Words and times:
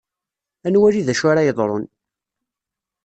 Ad 0.65 0.71
nwali 0.73 1.01
d 1.07 1.09
acu 1.13 1.25
ara 1.31 1.47
yeḍṛun. 1.47 1.85